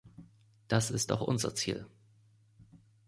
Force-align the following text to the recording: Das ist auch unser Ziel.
Das 0.67 0.89
ist 0.89 1.11
auch 1.11 1.21
unser 1.21 1.53
Ziel. 1.53 1.85